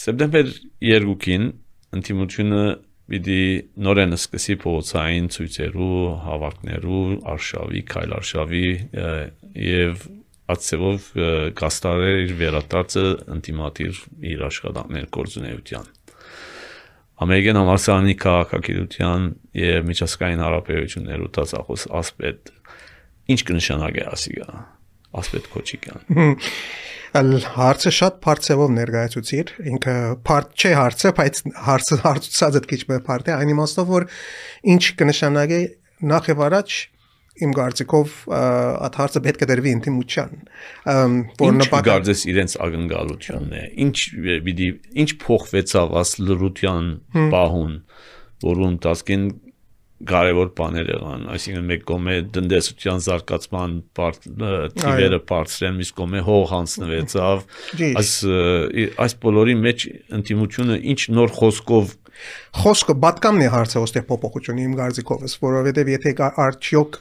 [0.00, 0.50] սեպտեմբեր
[0.86, 1.42] 2-ին
[1.96, 2.62] ընդդիմությունը
[3.10, 3.42] պիտի
[3.84, 7.00] նորեն սկսի փողոցային ցույցերու, հավաքներու,
[7.32, 8.66] արշավի, քայլ արշավի
[9.66, 10.04] եւ
[10.54, 11.08] ածևով
[11.60, 13.04] կաստարեր իր վերադարձը
[13.36, 15.90] ինտիմատիվ իր աշխատանքներ գործունեության
[17.20, 19.24] Ամերիկյան համալսարանի քաղաքագիտության
[19.60, 22.52] եւ միջազգային հարաբերություններու տասախոս ասպետ
[23.34, 24.54] ինչ կնշանակի ասիգա
[25.18, 26.06] ասպետ կոչիկյան
[27.10, 29.94] հարցը շատ բարձրով ներկայացուցիր ինքը
[30.28, 34.06] բարդ չէ հարցը բայց հարցը հարցուցածը քիչ մը բարդ է այն իմաստով որ
[34.74, 35.60] ինչ կնշանակի
[36.10, 36.76] նախ եւ առաջ
[37.40, 40.32] իմ կարծիքով այդ հարցը պետք է դրվի ինտիմության
[41.40, 43.96] որ նպատակ գարձես իրենց ակնկալությունն է ինչ
[44.46, 44.68] պիտի
[45.04, 46.90] ինչ փոխվեցավ աս լրության
[47.34, 47.74] բահուն
[48.44, 49.24] որում տասկին
[50.08, 53.74] կարևոր բաներ եղան, այսինքն մեկ կողմը դնդեսության զարգացման
[54.80, 57.42] թիվերը բարձրեն, մյուս կողմը հող հանձնվեցավ։
[58.00, 58.12] Այս
[59.04, 59.86] այս բոլորի մեջ
[60.20, 61.94] ինտիմությունը ինչ նոր խոսքով
[62.50, 66.12] Խոսքը պատկամն է հարցը ոստեղ փոփոխությունը իմ գարձիկովս, որովհետև եթե
[66.44, 66.96] արդյոք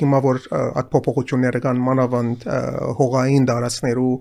[0.00, 2.44] հիմա որ այդ փոփոխությունները կան մանավանդ
[2.98, 4.12] հողային դարածներու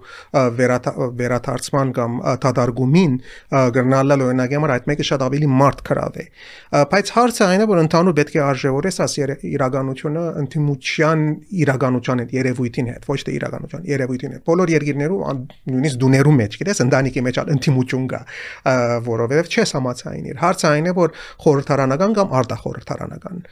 [1.19, 3.17] վերաթարցման կամ դադարգումին
[3.75, 6.25] գրնալալ օրինակ համար այդ մեկը շատ ավելի մարդ քրավ է։
[6.93, 9.17] Բայց հարցը այն է որ ընդհանուր պետք է արժևորես աս
[9.51, 11.27] իրականությունը ընդդիմության
[11.63, 16.81] իրականության հետ երևույթին հետ, ոչ թե իրականության երևույթին հետ։ Բոլոր երկիրներում նույնիսկ դուներու մեջ, գիտես,
[16.87, 18.21] ընտանիքի մեջ ընդդիմություն կա,
[19.07, 23.43] որովհետև չես համացային իր հարցը այն է, որ խորհրդարանական կամ արտախորհրդարանական։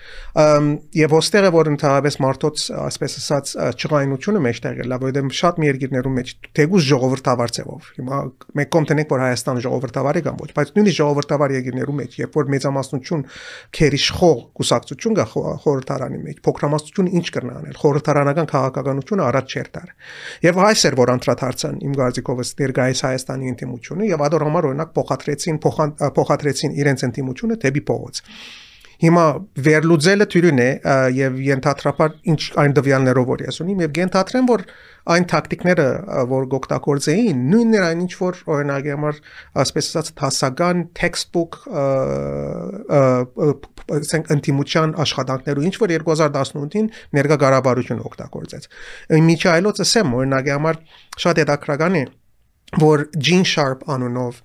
[1.01, 5.69] Եվ ոստեղ է որ ընդհանրապես մարդոց, ասպես ասած, ճղայնությունը մեջտեղ է, լավ, որովհետև շատ մի
[5.71, 8.19] երկիրներում մեջ թեգուզ ժողովրդավար ցևով։ Հիմա
[8.61, 12.51] մենք կոմտնենք որ Հայաստանը ժողովրդավար է կամ ոչ, բայց նույնիսկ ժողովրդավար երկիրներում մեջ, երբ որ
[12.51, 13.23] մեծամասնություն
[13.77, 19.89] քերիշխող կուսակցություն կա խորհրդարանի մեջ, փոքրամասնությունը ինչ կրնա անել։ Խորհրդարանական քաղաքականությունը առաջ չեր տար։
[20.41, 25.57] Եվ այս էր որ անդրադարձան իմ գարձիկովս ներգայիս Հայաստանի ինտիմությունը եւ ադոր համար օրինակ փոխադրեցին
[25.61, 28.21] փոխադրեցին իրենց ինտիմությունը դեպի փողոց։
[29.01, 29.21] Հիմա
[29.65, 30.69] վերլուծելը թյուրին է
[31.17, 34.63] եւ ենթադրապար ինչ այն դվյալներով որ ես ունիմ եւ ենթադրեմ որ
[35.15, 35.85] այն տակտիկները
[36.29, 39.21] որ գոկտակորձեին նույնն էր այն ինչ որ օրինակի համար
[39.63, 41.57] ասպես ասած հասական textbook
[43.97, 48.71] ասենք ինտիմության աշխատանքներու ինչ որ 2018-ին ներկա ղարաբարությունը օգտագործեց։
[49.31, 50.81] Միջայլոցը սեմ օրինակի համար
[51.25, 52.05] շատ հետաքրական է
[52.79, 54.39] որ Gene Sharp անունով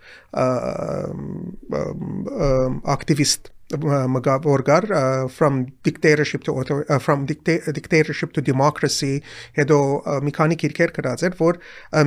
[2.97, 4.85] ակտիվիստ մգավորգար
[5.29, 9.21] from dictatorship to author, uh, from dictatorship to democracy
[9.59, 9.79] հետո
[10.23, 11.59] մի քանի քիրքեր գրած էր որ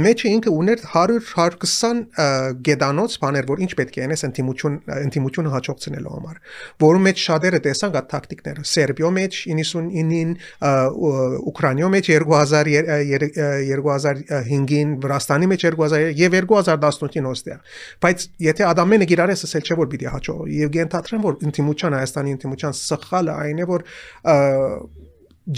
[0.05, 4.77] մեջը ինքը ուներ 100-120 գեդանոց բաներ որ ինչ պետք է անես ինտիմություն
[5.09, 6.39] ինտիմությունը հաջողցնելու համար
[6.85, 10.31] որում մեջ շատերը տեսան գա տակտիկները սերբիո մեջ 99-ին
[11.51, 12.69] ուկրաինիո մեջ 2000
[13.99, 20.09] 2005-ին վրաստանի մեջ 2000 եւ 2018-ին ոստեղ բայց եթե ադամենը գիրարես ասել չէ որ պիտի
[20.13, 23.85] հաջող եւ գենթատրեմ որ ինտիմության Հայաստանի ինտիմության սխալը այն է որ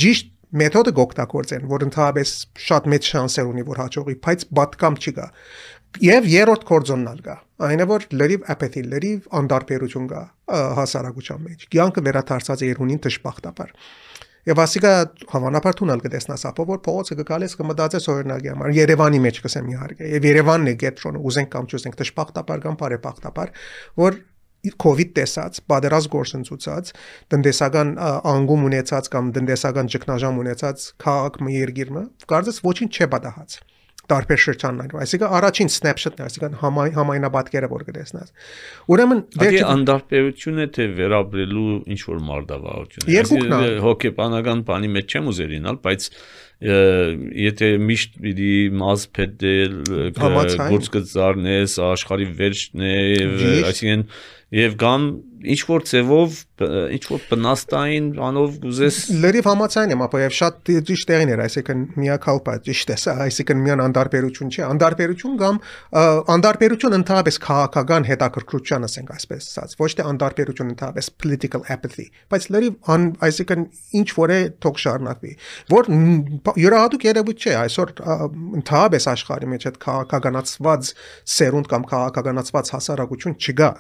[0.02, 5.28] ճիշտ մեթոդը գոկտակորձեն, որ ընդհանրապես շատ մեծ շանսեր ունի որ հաջողի, բայց բատկամ չկա։
[6.01, 7.35] Եվ երրորդ կորձոնն կա։
[7.68, 10.22] Այն է որ լրիվ apathy, լրիվ անդարբերություն կա
[10.80, 13.74] հասարակության մեջ։ Կյանքը վերաթարցած է երհունին դժբախտաբար։
[14.50, 14.91] Եվ ասիկա
[15.30, 20.25] հավանաբար թունալ կտեսնաս ապա որ փողոցը կգալես կմտածես օրինակի համար Երևանի մեջ կսեմ իհարկե եւ
[20.31, 23.53] Երևանն է գետրոնը ուզենք կամ չուզենք դժբախտաբար կամ բարեբախտաբար
[24.01, 24.18] որ
[24.62, 26.94] COVID տեսած, պատերազմ գործընծուցած,
[27.34, 27.96] տնտեսական
[28.36, 33.60] անգում ունեցած կամ տնտեսական ճգնաժամ ունեցած քաղաք մի երկիրը, կարծես ոչինչ չի պատահած
[34.12, 38.32] տարբեր շրջաններում։ Այսինքն առաջին snapshot-ն, այսինքն համայ, համայնապատկերը որ կտեսնաս։
[38.92, 45.56] Ուրեմն դեպի անդարտերություն է թե վերաբերելու ինչ որ մարդավարություն։ Այսինքն հոգեբանական բանի մեջ չեմ ուզեր
[45.62, 46.10] ինալ, բայց
[46.62, 48.52] եթե միշտ պիտի
[48.82, 49.72] մազ փետել,
[50.20, 53.00] գործ կծառնես, աշխարհի վերջն է,
[53.72, 54.06] այսինքն
[54.51, 55.03] եւ կամ
[55.41, 56.34] ինչ որ ձևով
[56.94, 61.85] ինչ որ բնաստային բանով գուզես լրիվ համացայն եմ ապա եւ շատ ճիշտ տեղին էր այսինքն
[62.01, 65.59] միակալպա ճիշտ է սա այսինքն միան անդարբերություն չէ անդարբերություն կամ
[66.35, 72.92] անդարբերություն ընդհանրապես քաղաքական հետաքրքրության ասենք այսպես ասած ոչ թե անդարբերություն ընդհանրապես political apathy բայց լրիվ
[73.31, 73.65] այսինքն
[74.01, 75.33] ինչ որ է թող շարունակվի
[75.71, 75.92] որ
[76.62, 77.95] յուրահատուկ երևույթ չէ այսօր
[78.62, 80.94] ընդհանրապես աշխարհի մեջ այդ քաղաքականացված
[81.39, 83.71] սերունդ կամ քաղաքականացված հասարակություն չկա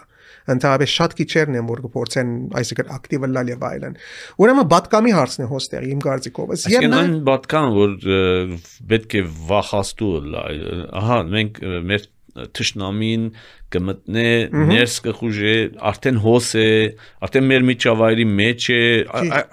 [0.51, 3.99] ընդհանրապես շատ քիչերն են որ կփորձեն այսինքն ակտիվ լալ եւ այլն
[4.41, 7.95] ուրեմն բատկամի հարցն է հոստեղ իմ կարծիքով եւ այն բատկան որ
[8.91, 10.13] պետք է վախաստու
[11.01, 11.61] ահա մենք
[11.91, 12.09] մեր
[12.55, 13.25] թշնամին
[13.75, 14.27] կմտնե
[14.71, 15.55] ներս կխուժե
[15.91, 16.69] արդեն հոս է
[17.27, 18.81] արդեն մեր միջավայրի մեջ է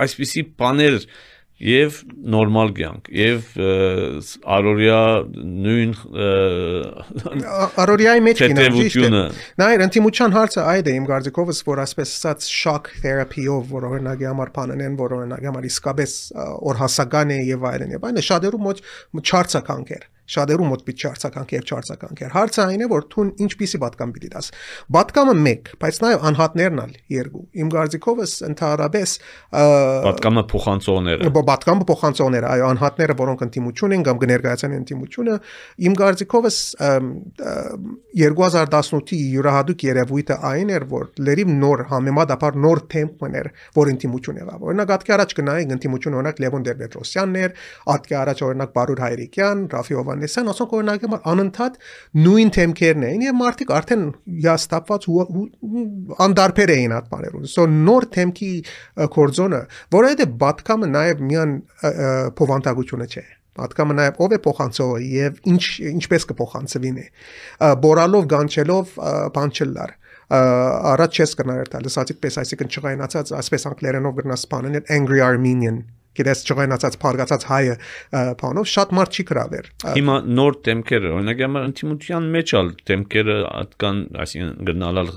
[0.07, 1.01] այսպիսի բաներ
[1.59, 1.97] եւ
[2.35, 3.47] նորմալ կյանք եւ
[4.57, 4.99] արորիա
[5.67, 5.95] նույն
[7.85, 9.23] արորիայի մեջ գինա ճիշտ է
[9.63, 14.53] նայր ինտիմության հարցը այդ է իմ գարձիկովս որ ասպես ասած շոկ թերապիով որ օրինակի համար
[14.59, 16.15] բանեն որ օրինակի համար իսկապես
[16.71, 18.85] օրհասական է եւ այլն եւ այլն շատերու մոտ
[19.27, 24.11] չարցականք էր շատերու մոտ պիտի չարցականք եւ չարցականք։ Հարցը այն է, որ ցուն ինչպիսի պատկամ
[24.17, 24.47] պիտի դաս։
[24.99, 29.15] Պատկամը 1, բայց նաեւ անհատներն ալ 2։ Իմ գարձիկովս ընդհանրապես
[30.09, 35.35] պատկամը փոխանցողները։ Պատկամը փոխանցողները, այո, անհատները, որոնք ընդդիմություն են կամ կներկայացան ընդդիմությունը,
[35.89, 36.57] իմ գարձիկովս
[38.19, 44.67] 2018-ի յուրահատուկ երևույթը այն էր, որ լրիվ նոր համեմատաբար նոր թեմպն էր, որ ընդդիմություն եղավ։
[44.69, 47.57] Օրինակ, ատկի առաջ կնայենք ընդդիմություն օրինակ Լևոն Տեր-Պետրոսյանն էր,
[47.95, 49.59] ատկի առաջ օրինակ Բարուր Հայրիկյան,
[50.19, 51.77] Ռաֆի Հովանեսյան, ասենք օրինակի անընդհատ
[52.19, 54.03] նույն թեմքերն էին եւ մարդիկ արդեն
[54.45, 55.19] հիաստապված ու
[56.27, 58.53] անդարբեր էին այդ բաներուն։ So նոր թեմքի
[59.19, 59.61] կորձոնը,
[59.95, 61.55] որովհետեւ բատկամը նաեւ միան
[62.39, 63.25] փոխանցագությունը չէ
[63.59, 67.07] Պատկամը նաև ով է փոխանցողը եւ ինչ ինչպես կփոխանցվին է։
[67.83, 68.93] Բորալով գանչելով
[69.35, 69.95] բան չլար
[70.29, 75.81] առաջ չես կնար տալ լսածիք պես այսինքն չղայնացած ասպես անգլերենով գրնաս բանն angry armenian
[76.19, 77.75] գիտես չղայնացած փարգացած հայը
[78.43, 84.01] բանով շատ մարդ չի գրավեր հիմա նոր դեմքերը օրինակ հիմա ինտիմության մեջ ալ դեմքերը ատկան
[84.25, 85.13] այսինքն գնալալ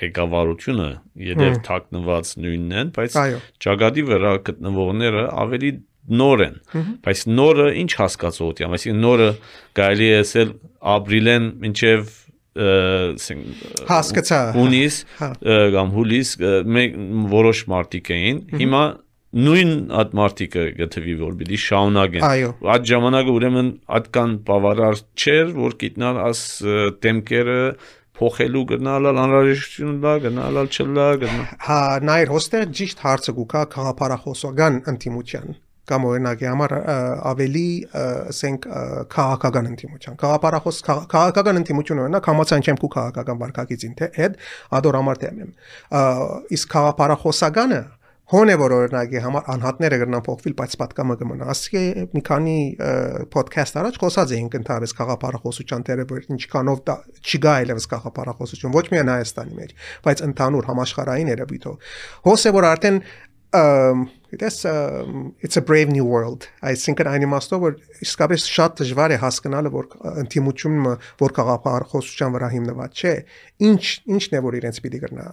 [0.00, 0.88] ղեկավարությունը
[1.26, 3.16] երբ թաքնված նույնն են բայց
[3.64, 5.70] ճագադի վրա գտնվողները ավելի
[6.20, 6.56] նոր են
[7.04, 9.28] բայց նորը ինչ հասկացողությամբ այսինքն նորը
[9.78, 10.52] կարելի է ասել
[10.94, 12.16] ապրիլեն մինչև
[13.90, 15.28] հասկացա ունիս հա։
[15.76, 16.32] կամ հուլիս
[17.34, 18.82] որոշ մարտիկ էին հիմա
[19.30, 22.24] նույն այդ մարտիկը գտվի որ պիտի շաունակեն
[22.74, 23.68] այդ ժամանակը ուրեմն
[24.00, 26.42] այդքան բավարար չէր որ գիտնալ աս
[27.04, 27.60] տեմկերը
[28.20, 31.80] փոխելու գնալալ անհրաժեշտություն լա գնալալ չլա գնա հա
[32.10, 35.54] նայր հոստեր ճիշտ հարցը գուկա քաղաքապարախոսական ընտիմության
[35.90, 36.74] կամ օրինակի համար
[37.30, 37.68] ավելի
[38.00, 38.66] ասենք
[39.14, 40.82] քաղաքական ինտիմության քաղաքապարախոս
[41.14, 44.36] քաղաքական ինտիմություն օրինակ համացան չեմ քու քաղաքական վարկագիծին թե հետ
[44.80, 45.50] ադոր համար թեմ եմ
[46.58, 47.80] իսկ քաղաքապարախոսականը
[48.30, 51.80] հոն է որ օրինակի համար անհատները կգնան փոխվել բայց պատկամը կմնա ասի
[52.12, 52.54] մի քանի
[53.34, 54.94] ոդքասթ առաջ խոսած էինք ընդհանրապես
[56.10, 56.96] որ ինչքանով դա
[57.26, 59.74] չգա այլևս քաղաքապարախոսություն ոչ միայն Հայաստանի մեջ
[60.06, 61.90] բայց ընդհանուր համաշխարհային երևույթով
[62.30, 63.02] հոս է որ արդեն
[63.50, 64.64] Գիտես,
[65.42, 69.88] it's a brave new world։ Այսինքն այն իմաստով որ իսկապես շատ դժվար է հասկանալը որ
[70.22, 73.14] ինտիմությունը որ քաղաքախոսության վրա հիմնված չէ,
[73.70, 73.82] ինչ
[74.14, 75.24] ինչն է որ իրենց պիտի գրնա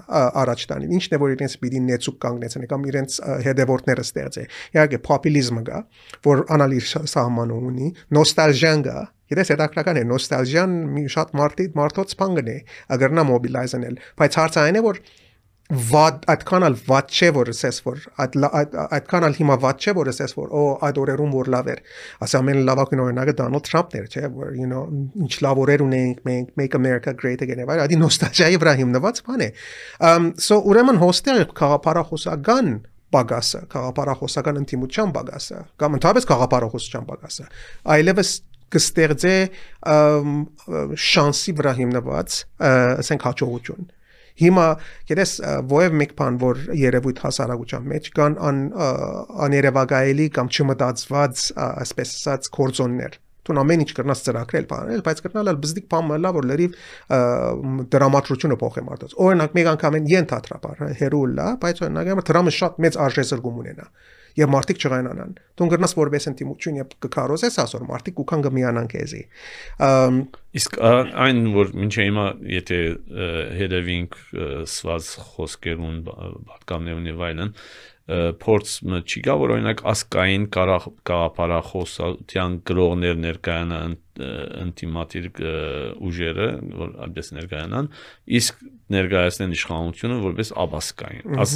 [0.41, 5.63] առաջ տանի, ինչն է որ իրենց պիտի նեցուկ կանգնեցնի կամ իրենց հետևորդները ստեղծե։ Իհարկե պոպուլիզմը
[5.69, 5.83] կա,
[6.25, 8.97] որ անալիր սահմանը ունի, նոստալժիան կա,
[9.27, 12.53] Գիտես, հետաքրական է նոստալժիան մի շատ մարդի մարդոց բան գնե,
[12.95, 15.01] ագր նա մոբիլայզնել, բայց հարցը այն է որ
[15.67, 18.35] վատ այդքան էլ վատ չէ որ ասես որ այդ
[18.97, 21.81] այդքան էլ հիմա վատ չէ որ ասես որ օ այդ օրերում որ լավ էր
[22.23, 24.83] ասա ամեն լավակին օրինակը Դոնալդ Թրամփն էր չէ որ you know
[25.27, 29.43] ինչ լավ օրեր ունենք մենք make america great again եւ այլ նոստալգիայի վրա հիմնված բան
[29.43, 29.49] է
[30.07, 32.71] um so ուրեմն հոստել քաղաքապարախոսական
[33.11, 37.45] բագասը քաղաքապարախոսական ինտիմության բագասը կամ ընդհանրապես քաղաքապարախոսության բագասը
[37.97, 38.31] այլևս
[38.75, 39.35] կստեղծե
[41.07, 43.87] շանսի վրա հիմնված ասենք հաջողություն
[44.37, 44.65] Հիմա
[45.09, 45.31] գիտես
[45.61, 48.59] ովև մեկ բան որ երևույթ հասարակության մեջ կան ան
[49.47, 53.17] աներևակայելի կամ չմտածված ասպես ասած կորձոններ
[53.47, 56.73] Տուն ամեն ինչ կրնաս ծրագրել, բանել, բայց կրնալ ալ բզդիկ բան մելա, որ լրիվ
[57.95, 62.99] դրամատրությունը փոխե մարդոց։ Օրինակ մեկ անգամ են ենթադրաբար հերու լա, բայց օրինակ դրամը շատ մեծ
[63.07, 63.87] արժեզրգում ունենա
[64.37, 69.21] եւ մարդիկ չղայնանան։ Դու գրնաս որպես ինտիմություն եւ կկարոզես ասոր մարդիկ ու կան գմիանան քեզի։
[70.57, 70.79] Իսկ
[71.25, 72.79] այն որ մինչե հիմա եթե
[73.57, 74.17] հետևինք
[74.77, 77.53] սված խոսքերուն պատկաններուն եւ այլն
[78.07, 85.27] փորձը չի գա որ օրինակ ասկային կարապարախոսության գրողներ ներկայանան ինտիմատիր
[86.07, 86.47] ուժերը,
[86.81, 87.89] որ այդպես ներկայանան,
[88.37, 88.61] իսկ
[88.97, 91.53] ներկայացնեն իշխանությունը որպես աբասկային։ Աս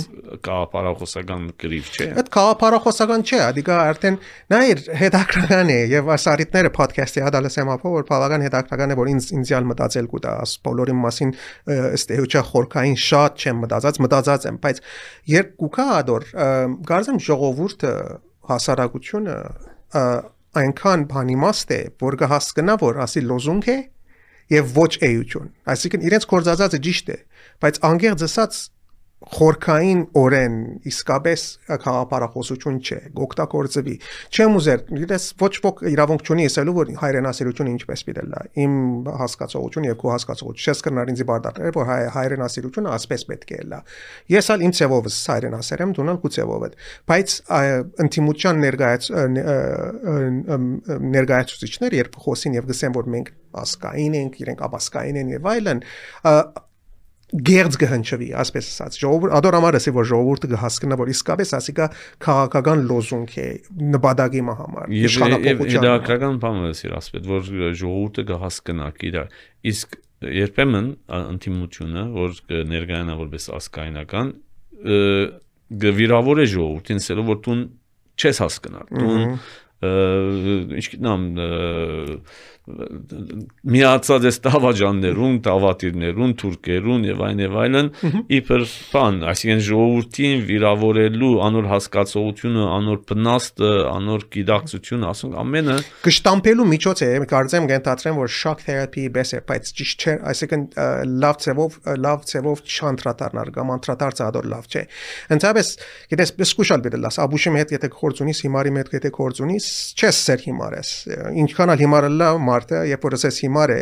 [0.47, 4.17] կաղապարախոսական գրիվ չէ։ Այդ կաղապարախոսական չէ, ադիկա արդեն
[4.51, 9.69] նայր հետաքրական է եւ ասարիտները podcast-ի հադալսեմ ապա որ բավական հետաքրական է որ ինձ ինձյալ
[9.71, 11.33] մտածել կուտա, աս բոլորի մասին
[11.71, 14.83] ըստ էության խորքային շատ չեմ մտածած, մտածած եմ, բայց
[15.31, 16.27] երբ կուքա ադոր
[16.91, 17.95] գարձեմ ժողովուրդը
[18.51, 19.37] հասարակությունը
[20.59, 23.77] այնքան բանիմաստ է, որ կհասկանա, որ ասի լոզունգ է
[24.51, 27.17] եւ ոչ էություն։ Այսինքն իրենց կորզածածը ճիշտ է,
[27.63, 28.57] բայց անգերձ ասած
[29.21, 30.53] խորքային օրեն
[30.89, 33.93] իսկապես քաղաքապարախոսություն չէ գոկտակորձվի
[34.33, 38.73] չեմ ուզեր գիտես ոչ ոք իրավունք չունի ասելու որ հայրենասիրությունը ինչպես պիտել լա իմ
[39.21, 43.79] հասկացողությունը եւ քո հասկացողությունը չես կրնար ինձ բարդակել որ հայ, հայրենասիրությունը ասպես պետք է լա
[44.33, 46.75] ես ալ իմ ցևովս հայրենասեր եմ դունալ քու ցևով եմ
[47.11, 47.37] բայց
[48.09, 49.11] ինտիմության ներկայաց
[51.21, 55.81] ներկայացուցիչներ երբ խոսին եւ գսեն որ մենք ասկային ենք իրենք աբասկային են եւ այլն
[57.31, 61.87] գերձ կհնչվի, ասպես ասած։ Ժողովուրդ ադորամար ասի որ ժողովուրդը կհասկանա որ իսկապես ասիկա
[62.25, 63.47] քաղաքական լոզունգ է
[63.95, 69.37] նպատակի համար։ Իշխանապողության։ Եվ իդեալական բանը ասիր ասպետ որ ժողովուրդը կհասկանա իրար։
[69.71, 70.89] Իսկ երբեմն
[71.21, 72.35] ինտիմությունը, որ
[72.71, 74.33] ներկայանա որպես ասկայնական,
[75.81, 77.57] գվիրավոր է ժողովրդին, ասելով որ դու
[78.21, 79.15] չես հասկանալ։ Դու
[80.77, 81.23] ինչ գտնամ
[82.61, 87.87] միացած է տավաջաններուն, տավատիրներուն, թուրքերուն եւ այն եւ այլն
[88.37, 97.01] իբր բան, այսինքն ժողովրդին վիրավորելու անոր հասկացողությունը, անոր բնաստը, անոր գիտակցությունը, ասենք ամենը կշտամպելու միջոց
[97.01, 100.67] է, կարծեմ գենտացրեմ, որ shock therapy բես է, բայց ճիշտ չէ, այսինքն
[101.25, 104.85] լավ ծևով, լավ ծևով չանդրադառնալ կամ անդրադարձը ադոր լավ չէ։
[105.33, 105.73] Ընդհանրապես,
[106.13, 109.67] գիտես, սկուշալ բերել լաս, աբուշի հետ եթե կորձունիս, հիմարի հետ եթե կորձունիս,
[110.01, 110.91] չես սեր հիմար ես։
[111.41, 113.79] Ինչքան ալ հիմարը լավ մարդը, երբ որ ասես հիմար է,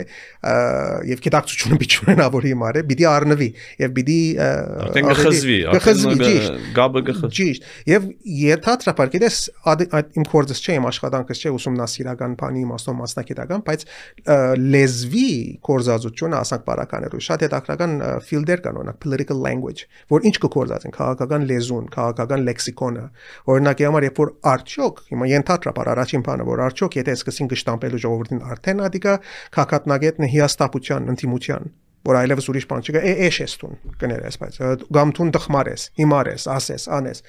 [1.10, 3.50] եւ գիտակցությունը bichունենա որ հիմար է, պիտի առնվի
[3.84, 8.08] եւ պիտի արդեն գխզվի, արդեն գաբը գխզվի։ Ճիշտ։ Եվ
[8.40, 9.40] երթատրապար գիտես
[10.20, 13.86] իմ կորձս չէ, իմ աշխատանքս չէ ուսումնասիրական բանի իմաստով մասնակիտական, բայց
[14.70, 15.30] լեզվի
[15.70, 17.96] կորզածությունը ասանք բարականերու շատ հետաքրական
[18.30, 23.06] ֆիլդեր կան, օրինակ political language, որ ինչ կկորզածեն, քաղաքական լեզուն, քաղաքական լեքսիկոնը։
[23.54, 28.44] Օրինակ, համար երբ որ արդյոք, հիմա ենթադրապար առաջին բանը, որ արդյոք եթե սկսին գշտամպելու ժողովրդին
[28.60, 29.20] արդեն ադիկա
[29.56, 31.72] քակատնագետնը հիաստապության, ընտիմության
[32.08, 34.58] որ այլևս ուրիշ բան չկա, է էշ ես տուն կներես, բայց
[34.96, 37.20] գամթուն դխմար ես, հիմար ես, ասես, անես։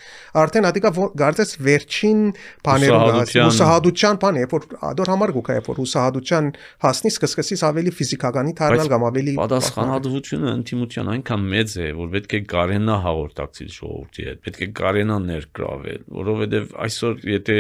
[0.41, 2.21] Արդեն ադիկա գարձես վերջին
[2.69, 6.51] բաներում հուսահատության բան է, որ ադոր համար գուկա է, որ հուսահատության
[6.87, 12.43] հասնի սկսկսից ավելի ֆիզիկականի դառնալ կամ ավելի պատասխանատվությունը ինտիմության այնքան մեծ է, որ պետք է
[12.55, 17.59] կարենա հաղորդակցել ժողովրդի հետ, պետք է կարենա ներգրավել, որովհետև այսօր եթե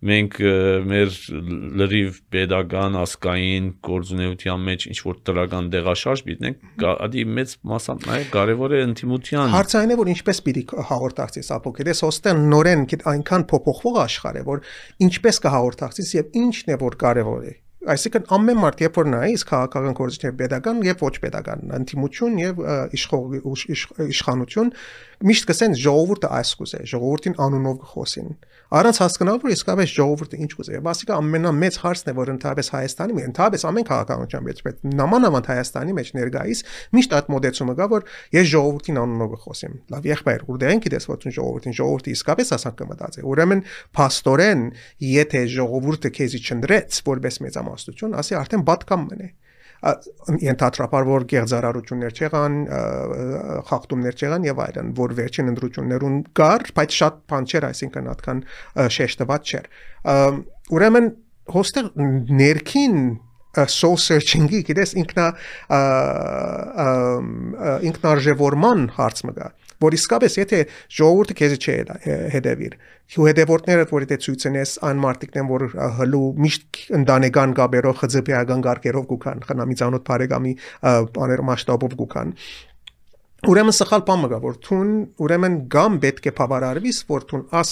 [0.00, 0.36] մենք
[0.90, 1.16] մեր
[1.80, 6.62] լրիվ pedagogan ասկային գործունեության մեջ ինչ որ տրական դեղաշարժ բիտնենք,
[7.04, 12.04] ադի մեծ մասամբ նաև կարևոր է ինտիմության։ Հարցը այն է, որ ինչպես պիտի հաղորդակցես ապոքերես,
[12.08, 14.64] ոստեն նորեն այնքան փոփոխվող աշխարհ է, որ
[15.10, 19.94] ինչպես կհաղորդակցես եւ ինչն է որ կարևոր է Այսինքն ամեն մարդ երբ որ նայես քաղաքական
[19.96, 22.58] գործիչներ pedagogan եւ ոչ pedagogan, անտիմություն եւ
[24.04, 24.72] իշխանություն
[25.20, 28.28] միշտ կսեն ժողովուրդը այս կուզե, ժողովրդին անունով կխոսին։
[28.70, 33.26] Առանց հասկանալու որ իսկապես ժողովուրդը ինչ կուզե։ Բասիկա ամենամեծ հարցն է, որ ընդհանրապես Հայաստանի մեջ,
[33.30, 36.62] ընդհանրապես ամեն քաղաքականության մեջ, բայց նամանավանդ Հայաստանի մեջ ներկայիս
[36.96, 38.06] միշտ այդ մոդեցումը կա, որ
[38.36, 43.26] ես ժողովրդին անունով կխոսեմ։ Լավ, եղբայր, ուրդեն գիտես որ ցուն ժողովրդին ժողովրդի իսկապես ասանք կմտածի։
[43.30, 43.64] Ուրեմն
[44.00, 44.64] փաստորեն,
[45.10, 49.28] եթե ժողովուրդը քեզի չնդրեց որպես մեծամասնություն, ասի արդեն բատկամ մնե
[49.80, 52.56] ենթադրապար որ գեղձարարություններ չեղան,
[53.70, 58.42] խախտումներ չեղան եւ այլն, որ վերջին ընդրություններուն կար, բայց շատ բան չէր, այսինքն այդքան
[58.96, 59.70] շեշտված չէր։
[60.76, 61.08] Ուրեմն
[61.56, 61.88] հոստեղ
[62.42, 63.00] ներքին
[63.72, 65.26] soul searching-ի գիտես ինքնա
[67.88, 69.48] ինքնարժևորման հարց մը գա
[69.80, 70.60] որ իսկապես եթե
[70.96, 71.74] ժողովուրդը քեզ չի
[72.34, 72.74] հետևիր
[73.20, 75.64] ու հետևորդները որ եթե ցույցնես այն մարտիկն են որ
[75.98, 80.54] հլու միշտ ընտանեկան գաբերով խծպիական գարկերով գուքան խնամիցանոտ բարեկամի
[81.16, 82.34] բաներ մասշտաբով գուքան
[83.50, 84.90] ուրեմն սխալ բան մգա որ թուն
[85.24, 87.70] ուրեմն գամ պետք է բավարարվիս որ թուն աս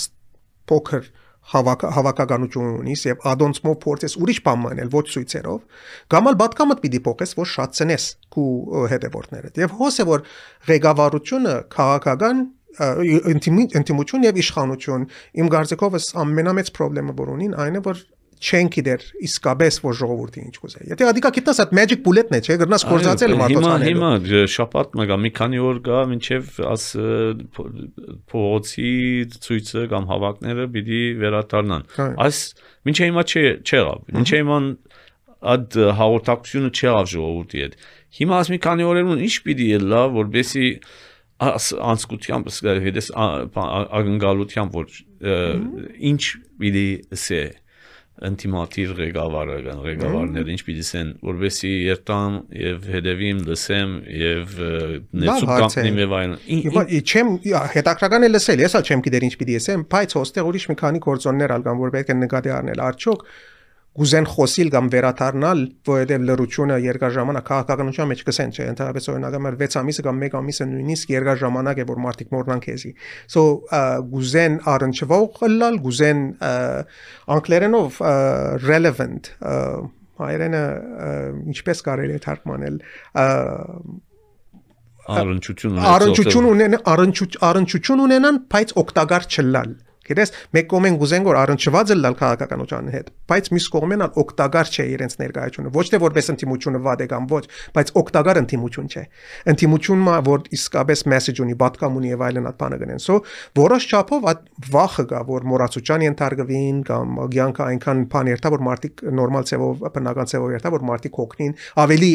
[0.72, 1.10] փոքր
[1.52, 7.34] հավաք հավաքականություն ունիս եւ ադոնցմով փորձես ուրիշ բան մանել ոչ ցույցերով գամալ բատկամդ պիտի փոխես
[7.38, 8.48] որ շատցնես քու
[8.92, 10.26] հետևորդներդ եւ հոս է որ
[10.68, 12.44] ղեկավարությունը քաղաքական
[12.78, 15.08] ինտիմություն եւ իշխանություն
[15.40, 18.04] իմ գարձիկովս ամենամեծ խնդրեմը որ ունին այն է որ
[18.38, 22.56] չեն գիտեր իսկապես որ ժողովրդի ինչ կուզե։ Եթե ադիկա գիտնաս այդ magic bullet-ն է, չէ,
[22.62, 26.86] գրնաս կորզացել մարտոցանելու։ Հիմա հիմա շապատ մգա մի քանի օր գա մինչև աս
[28.32, 28.92] փողոցի
[29.48, 31.86] ցույցը կամ հավաքները պիտի վերադառնան։
[32.28, 32.40] Այս
[32.88, 34.60] մինչև հիմա չէ չեղավ։ Մինչև հիմա
[35.38, 37.76] այդ հաղորդակցությունը չեղավ ժողովրդի հետ։
[38.18, 40.66] Հիմա աս մի քանի օրերուն ինչ պիտի ելա, որբեսի
[41.38, 42.48] անցկությամբ
[42.82, 44.96] հետես ակնկալությամբ որ
[46.10, 46.22] ինչ
[46.58, 46.88] պիտի
[47.22, 47.42] սե
[48.28, 54.56] ինտիմատիվ ղեկավարը կան ղեկավարները ինչ պիտի սեն որովհետեւ երտամ եւ հետևիմ լսեմ եւ
[55.22, 57.30] նեցու կապնիմ եւ այլն չեմ
[57.76, 61.04] հետաքրական է լսել ես ալ չեմ գիտեր ինչ պիտի ասեմ բայց հոստեղ ուրիշ մի քանի
[61.08, 63.24] կորձոններ ալ կան որ պետք է նկատի առնել արդյոք
[63.98, 69.56] գուզեն խոսիլ կամ վերաթարնալ, որովհետև լրությունը երկար ժամանակ քաղաքականության մեջ կսեն, չէ, ընդհանրապես օրինակ մեր
[69.62, 72.92] 6 ամիսը կամ 1 ամիսը նույնիսկ երկար ժամանակ է, որ մարդիկ մոռնան քեզի։
[73.34, 73.44] So
[74.12, 76.22] գուզեն առնչվող լալ, գուզեն
[77.38, 78.02] անգլերենով
[78.68, 79.32] relevant
[80.18, 80.62] հայերենը
[81.54, 82.78] ինչպես կարելի է թարգմանել
[85.18, 89.70] առնչություն առնչություն ունեն առնչություն ունենան, բայց օգտակար չլալ
[90.08, 94.86] Գիտես, մեկ կողմեն գուզեն որ առնչված լալ քաղաքականության հետ, բայց մյուս կողմեն ալ օկտագար չէ
[94.94, 97.42] իրենց ներկայությունը։ Ոչ թե որպես ընտիմությունը վատ է կամ ոչ,
[97.76, 99.04] բայց օկտագար ընտիմություն չէ։
[99.52, 103.18] Ընտիմությունը, որ իսկապես մեսեջ ունի, բատկամ ունի եւ այլն այդ բանը գնեն։ So,
[103.58, 104.42] որոշ չափով այդ
[104.78, 110.30] վախը կա, որ մորացության ենթարկվին կամ ցանկը այնքան բան երթա, որ մարդիկ նորմալ ցևով, բնական
[110.30, 112.10] ցևով երթա, որ մարդիկ հոգնին, ավելի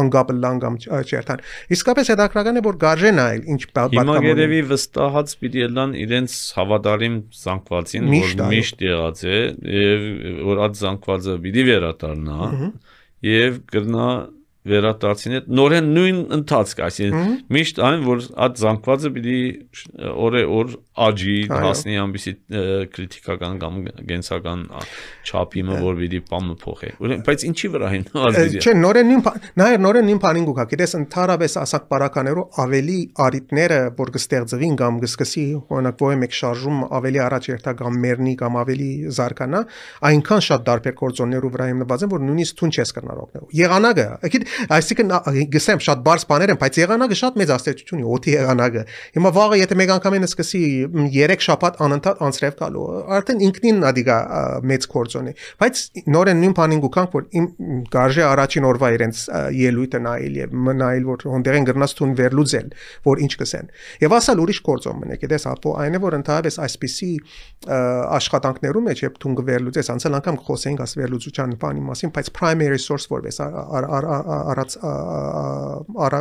[0.00, 1.44] անգապ լան կամ չերթան։
[1.76, 7.16] Իսկապես հետաքրական է որ գարժեն այլ ինչ բատկամ։ Հիմա երևի վստահած պիտի լան իրենց հավատարիմ
[7.42, 9.40] զանգվածին, որ միշտ եղած է
[9.78, 10.06] եւ
[10.50, 12.38] որ այդ զանգվածը պիտի վերադառնա
[13.28, 14.08] եւ կրնա
[14.72, 19.38] վերադարձին հետ նորեն նույն ընթացք, այսինքն միշտ այն որ այդ զանգվածը պիտի
[20.26, 22.32] օրե օր աջի հասնի ամբիսի
[22.92, 23.76] քրիտիկական կամ
[24.10, 24.64] գենսական
[25.24, 26.90] չափիմը որ պիտի պամը փոխի։
[27.28, 29.22] Բայց ինչի վրա են ալբիզի։ Չէ, նորեն նույն
[29.62, 35.46] նաև նորեն նույն բանին գուկա, գիտես ընդհանրապես ասակ բարականերով ավելի արիտները որ կստեղծվին կամ կսկսի
[35.72, 39.62] օրինակ ո՞ե մեկ շարժում ավելի առաջ երթա կամ մեռնի կամ ավելի զարգանա,
[40.12, 44.06] այնքան շատ դարբեր կորձոններով վրա հիմնված են որ նույնիսկ թուն չես կրնար օգնել։ Եղանակը,
[44.72, 45.12] Այսինքն
[45.52, 48.84] գսեմ շատ բարձ բաներ են, բայց եղանակը շատ մեծ աստեցություն ունի, օդի եղանակը։
[49.16, 52.84] Հիմա վաղը եթե մեկ անգամ են սկսի 3 շաբաթ անընդհատ անցրև գալու,
[53.16, 54.16] արդեն ինքնին ադիգա
[54.72, 55.82] մեծ կորձոնի։ Բայց
[56.16, 57.46] նորեն նույն բանին գուքանք, որ իմ
[57.92, 59.22] գարժե առաջին օրվա իրենց
[59.62, 62.68] ելույթը նայել եւ նայել որ հոնդերեն գրնաց տուն վերլուծել,
[63.08, 63.72] որ ինչ կսեն։
[64.02, 67.10] Եւ ասալ ուրիշ կորձոն մնեք, դες ապո այն է որ ընդհանրապես այսպիսի
[67.72, 73.06] աշխատանքներում մեջ երբ տուն վերլուծես, անցել անգամ խոսեինք աս վերլուծության բանի մասին, բայց primary source
[73.12, 74.76] որպես առած
[76.06, 76.20] արա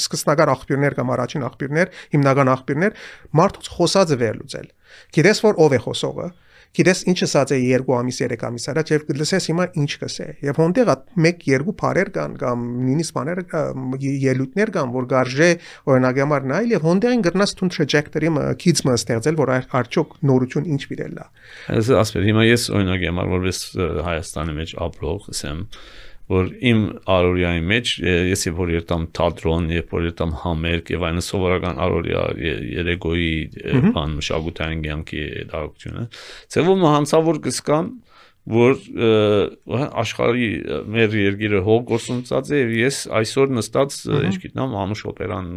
[0.00, 2.98] սկսնական աղբյուրներ կամ առաջին աղբյուրներ, հիմնական աղբյուրներ
[3.44, 4.72] մարդուց խոսածը վերլուծել։
[5.14, 6.28] Գիտես որ ով է խոսողը,
[6.74, 10.56] գիտես ինչ ասած է 2 ամիս 3 ամիս առաջ եւ լսես հիմա ինչ կսե եւ
[10.58, 10.88] հոնդեղ
[11.22, 13.42] 1-2 բարեր կան կամ նույնիսկ բաներ
[14.24, 15.50] ելույթներ կան որ գարժե
[15.94, 21.20] օրինակ համար նայել եւ հոնդեղին գրնաս տուն trajectory-ը kids-ը ստեղծել որ արդյոք նորություն ինչ բերել
[21.22, 21.28] է
[21.78, 23.62] Այս ասպեր հիմա ես օրինակ համար որպես
[24.10, 25.62] Հայաստանի մեջ ապրող ասեմ
[26.32, 26.80] որ իմ
[27.14, 32.22] արորիայի մեջ ես երբ որ երտամ թատրոն, երբ որ երտամ համերգ եւ այն սովորական արորիա
[32.78, 33.34] երեգոյի
[33.92, 36.04] բան մշակութային կյանքի դարակցությունը,
[36.54, 37.92] ծեվում հանցավոր կսկամ
[38.44, 38.80] որ
[40.04, 40.48] աշխարհի
[40.94, 45.48] մեր երկիրը հող գործունեած է եւ ես այսօր նստած ինչ գիտնամ ամուշ օպերան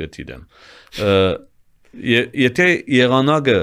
[0.00, 0.42] գտիդեմ
[2.40, 3.60] եթե եղանակը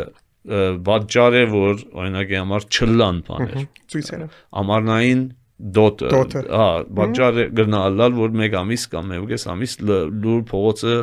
[0.89, 4.27] բաճար է որ օրինակի համար չլան բաներ ցույցերը
[4.63, 5.23] ամառնային
[5.57, 6.09] դոտը
[6.53, 6.65] հա
[6.97, 10.97] բաժարը գնալալ որ մեկ ամիս կամ մեկ ամիս լուր փողոցը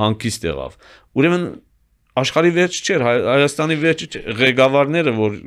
[0.00, 0.76] հանկիստ եղավ
[1.20, 1.46] ուրեմն
[2.20, 5.38] աշխարհի վերջ չէր հայաստանի վերջը ղեկավարները որ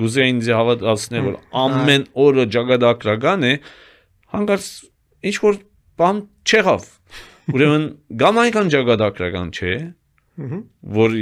[0.00, 3.52] գուզեին ձե հավատացնել որ ամեն օրը ջագադակրական է
[4.32, 4.70] հանկարծ
[5.30, 5.60] ինչ որ
[6.00, 6.88] բան չեղավ
[7.52, 7.86] ուրեմն
[8.24, 9.76] գամ այնքան ջագադակրական չէ
[10.36, 11.14] որ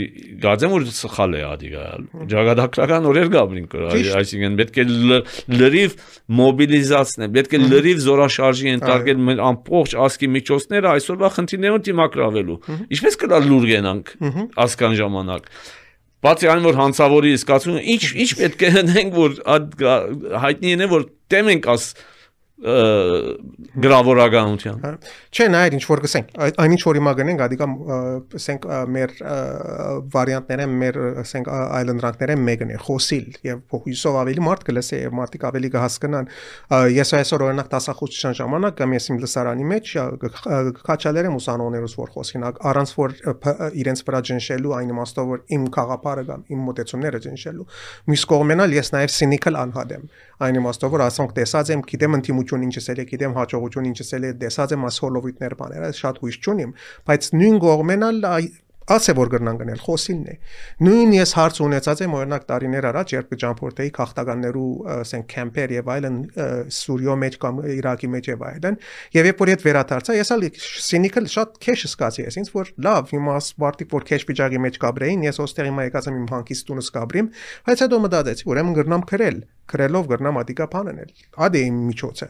[0.43, 4.87] գազեմ որ սխալ է ադիգալ ճակատագրական օրեր գաբրին կրա այսինքն պետք է
[5.55, 5.95] լրիվ
[6.41, 12.59] մոբիլիզացնել պետք է լրիվ զորաշարժի ընտարգել մեր ամբողջ ասկի միջոցները այսօրվա խնդիրներուն դիմակրավելու
[12.91, 14.13] ինչպես կլա լուր գենանք
[14.65, 15.49] ասկան ժամանակ
[16.25, 19.35] բացի այն որ հանցավորի իսկացումը ինչ ինչ պետք է հնենք որ
[20.45, 21.85] հայտնի է որ դեմենք աս
[22.55, 24.91] գրավորականության։ հա։
[25.35, 26.29] Չէ, նայր ինչ որ գսենք,
[26.63, 27.67] այն ինչ որ հիմա գնենք, ադիկա
[28.39, 28.63] ասենք
[28.95, 29.11] մեր
[30.15, 35.69] վարիանտները, մեր ասենք այլանդրանքները մեկն է, խոսիլ եւ փոխույսով ավելի մարդ կլսե եւ մարդիկ ավելի
[35.75, 36.31] կհասկանան։
[36.95, 39.85] Ես այսօր օրինակ տասախոսության ժամանակ կամ ես իմ լսարանի մեջ
[40.87, 43.11] քաչալեր եմ ուսանողներուս որ խոսքին առանց որ
[43.83, 47.67] իրենց վրա ջնշելու այն իմաստով որ իմ խաղապարը կամ իմ մոտեցումները ջնշելու։
[48.15, 50.05] Մյուս կողմենալ ես նաեւ սինիկալ անհատ եմ
[50.45, 54.27] այն իմաստով որ ասոնք տեսած եմ, գիտեմ ինտիմություն ինչ էսել է, գիտեմ հաջողություն ինչ էսել
[54.29, 56.77] է, տեսած եմ ասոլովիտներ բաները, շատ հույս չունիմ,
[57.09, 58.21] բայց նույն կողմենալ
[58.85, 60.35] ասե որ գրնան գնել խոսիլն է
[60.85, 66.19] նույն ես հարց ունեցած եմ օրինակ տարիներ առաջ երբ կճամփորդեի քաղաքականներու ասենք կեմպեր եւ այլն
[66.79, 68.77] Սուրիո մեջ կամ Իրաքի մեջ եւ այլն
[69.17, 70.47] եւ երբ որ իդ վերադարձա ես ալ
[70.85, 75.27] սինիկալ շատ քեշ սկացի ես ինձ որ լավ հիմա սպարտիկ որ քեշ վիճակի մեջ կաբրեին
[75.33, 77.33] ես ոստեղ հիմա եկած եմ իմ հանկից տունս կաբրիմ
[77.65, 81.13] բայց հետո մտածեցի ուրեմն գրնամ քրել քրելով գրնամ ադիկա բանանել
[81.47, 82.29] ադե իմ միջոցը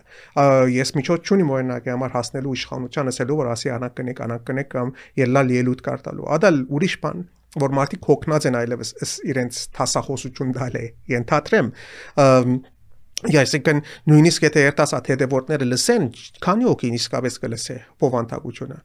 [0.75, 4.93] ես միջոց չունիմ օրինակ համար հասնելու իշխանության ասելու որ ասի անակ կնեք անակ կնեք կամ
[5.25, 10.87] ելլալ ելույթ կարտալու ադալ ուրիշ բան որ մարդիկ հոգնած են այլևս իրենց տասախոսություն դալ է
[11.13, 11.69] ենթադրեմ
[13.23, 16.07] Այսինքն նույնիսկ եթե երիտասարդ հետևորդները լսեն,
[16.45, 18.79] քանի օքին իսկապես կլսե բովանդակությունը։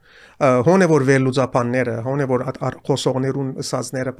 [0.69, 2.43] Հոնե որ վերլուծապանները, հոնե որ
[2.87, 4.13] խոսողներուն ըսածները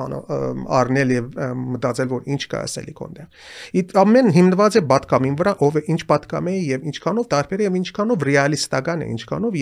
[0.79, 1.29] առնել եւ
[1.75, 3.45] մտածել որ ինչ կա ասելի կոնդեղ։
[3.79, 7.69] Իդ ամեն հիմնված է պատկամին վրա, ով է ինչ պատկամ է եւ ինչքանով տարբեր է
[7.69, 9.59] եւ ինչքանով ռեալիստական է, ինչքանով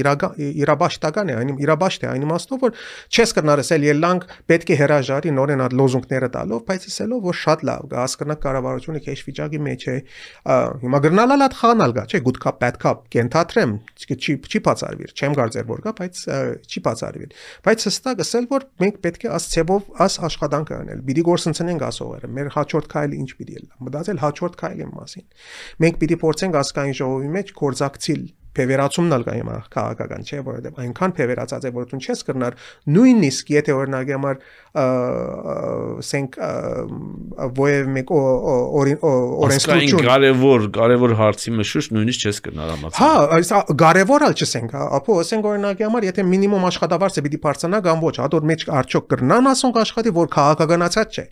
[0.58, 2.82] իրաբաշտական է, այն իրաբաշտ է, այն իմաստով որ
[3.14, 7.96] չես կնարսել ելանք պետք է հրաժարի նորեն այդ լոզունգները տալով, բայց ասելով որ շատ լավ,
[7.98, 9.98] հասկանա կառավարությունը քեշ վիճակի մեջ է,
[10.48, 12.20] հիմա գրնալալ այդ խանալ գա, չէ,
[12.62, 16.22] bad cup, կենթաթրեմ, չի չի բացարվիր, չեմ կարծեր որ կա, բայց
[16.72, 17.36] չի բացարվիր։
[17.68, 22.32] Բայց հստակ ասել որ մենք պետք է աս ցեվով աս աշխատանք անել։ Պիտի գործընծնենք ասողերը։
[22.38, 25.28] Մեր հաջորդ քայլը ինչ պիտի լա։ Մտածել հաջորդ քայլի մասին։
[25.84, 28.24] Մենք պիտի փորձենք ասկային ժողովի մեջ կորզակցիլ
[28.58, 32.58] փևերացումն ալ կա հիմա քաղաքական չէ որովհետև այնքան փևերացած է որ դու չես կրնար
[32.98, 34.42] նույնիսկ եթե օրինակ համար
[36.08, 36.38] սենք
[37.48, 44.36] ովև մեկ օրենսդրություն կարևոր կարևոր հարցի մշուշ նույնիսկ չես կրնար համացան հա այս կարևոր ալ
[44.38, 48.68] չսենք ապո ասենք օրինակ համար եթե մինիմում աշխատավարձը պիտի բարձրանա կամ ոչ հա դոր մեջ
[48.82, 51.26] արդյոք կրնան ասոնք աշխատի որ քաղաքականացած չէ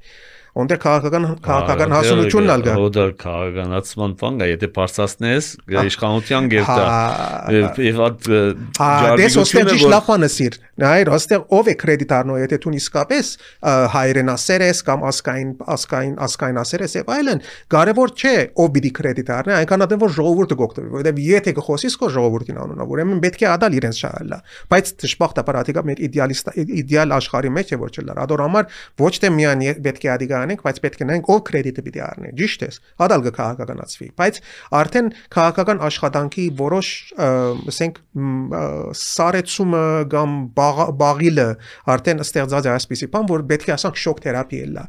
[0.56, 5.50] Ոնդեր քաղաքական քաղաքական հասունությունն ալ գա։ Ոդը քաղաքականացման բան գա, եթե բարձրացնես
[5.82, 6.86] իշխանության գերտա։
[7.86, 8.30] Եվ այդ
[8.80, 13.28] ջարդիկությունը դες ոստեղ ճիշտ լապանը սիր։ Նայր, ոստեղ ով է կրեդիտարնո, եթե դու իսկապես
[13.96, 17.44] հայրենասեր ես կամ ասկային ասկային ասկային ասեր ես եւ այլն,
[17.76, 22.60] կարեւոր չէ ով պիտի կրեդիտարնի, այնքան ադեմ որ ժողովուրդը գոկտվի, որովհետեւ եթե կխոսիս քո ժողովրդին
[22.65, 24.39] անունով, ուրեմն պետք է ադալ իրենց շահալա։
[24.76, 28.70] Բայց դժբախտաբար ադիգա մեր իդեալիստ իդեալ աշխարհի մեջ է որ չլար։ Ադոր համար
[29.06, 32.32] ոչ թե միան պետք է ադիգա անենք, բայց պետք է նայենք ով կրեդիտը պիտի առնի։
[32.40, 32.70] Ճիշտ է։
[33.02, 34.40] Հադալ կքաղաքականացվի, բայց
[34.80, 36.90] արդեն քաղաքական աշխատանքի որոշ,
[37.76, 38.00] ասենք,
[39.02, 39.84] սարեցումը
[40.16, 41.48] կամ բաղիլը
[41.96, 44.86] արդեն ստեղծած է այսպեսի բան, որ պետք է ասանք շոկ թերապի է լա։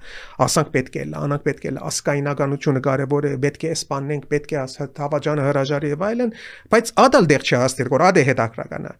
[0.46, 4.54] Ասանք պետք է լա, անանք պետք է լա, ասկայնականությունը կարևոր է, պետք է սպանենք, պետք
[4.56, 4.64] է
[5.06, 6.32] հավաջանը հրաժարի եւ այլն,
[6.72, 8.94] բայց ադալ դեղ չհաստիր, որ ադե հետաքրական է։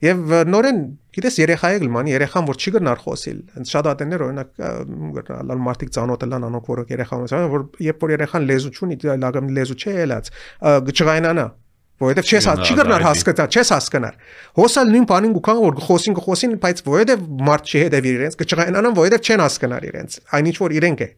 [0.00, 0.78] Եվ նորեն
[1.12, 4.62] գիտես երեխայի գլման երեխան որ չի գնար խոսիլ շատ ատեններ օրինակ
[5.50, 9.76] լալ մարտիկ ծանոթ լան անոնք որ երեխան որ երբ որ երեխան լեզու չունի լագամ լեզու
[9.76, 10.32] չէ ելած
[10.88, 11.46] գճղայնանա
[12.00, 14.14] որովհետև չես չի գնար հասկացա չես հասկանար
[14.56, 18.96] հոսալ նույն բանին ու կան որ խոսին խոսին բայց որովհետև մարդ չի հետև իրենց գճղայնանան
[18.96, 21.08] որովհետև չեն հասկանար իրենց այնինչ որ իրենք է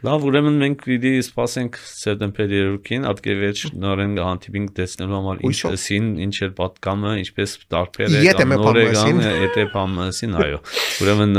[0.00, 6.34] Լավ, ուրեմն մենք պիտի սպասենք սեպտեմբերի 3-ին, ատկեվեջ նորեն հանդիպինք տեսնելու համար ինչ էսին, ինչ
[6.46, 10.60] էր պատկամը, ինչպես տարբեր է կամ նոր է կամ եթե բամասին, այո։
[11.04, 11.36] Ուրեմն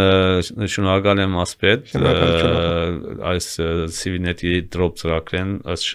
[0.76, 1.96] շնորհակալ եմ ասպետ
[3.32, 3.50] այս
[3.98, 5.88] CV-նետի drop ծրագրեն այս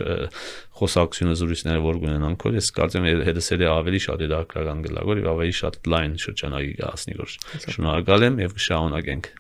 [0.77, 5.57] խոսակցությունը զրույցները որ գունենան քո ես կարծեմ հետսել է ավելի շատ հետաքրական գլագոր եւ ավելի
[5.63, 7.35] շատ լայն շրջանագի կհասնի որ
[7.77, 9.31] շնորհակալ եմ եւ կշարունակենք